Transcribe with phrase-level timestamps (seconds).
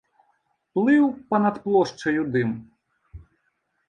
[0.77, 1.03] Плыў
[1.33, 2.55] па-над плошчаю дым.